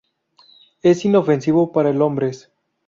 Es 0.81 1.05
inofensivo 1.05 1.71
para 1.71 1.91
el 1.91 2.01
hombres. 2.01 2.49